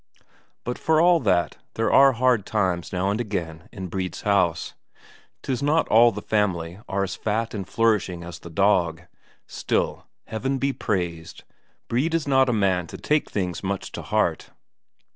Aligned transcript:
But 0.63 0.79
for 0.79 0.99
all 0.99 1.19
that 1.19 1.57
there 1.75 1.91
are 1.93 2.13
hard 2.13 2.43
times 2.43 2.91
now 2.91 3.11
and 3.11 3.21
again 3.21 3.69
in 3.71 3.85
Brede's 3.85 4.21
house; 4.23 4.73
'tis 5.43 5.61
not 5.61 5.87
all 5.89 6.11
the 6.11 6.23
family 6.23 6.79
are 6.89 7.03
as 7.03 7.15
fat 7.15 7.53
and 7.53 7.67
flourishing 7.69 8.23
as 8.23 8.39
the 8.39 8.49
dog. 8.49 9.03
Still, 9.45 10.07
Heaven 10.25 10.57
be 10.57 10.73
praised, 10.73 11.43
Brede 11.87 12.15
is 12.15 12.27
not 12.27 12.49
a 12.49 12.51
man 12.51 12.87
to 12.87 12.97
take 12.97 13.29
things 13.29 13.61
much 13.63 13.91
to 13.91 14.01
heart. 14.01 14.49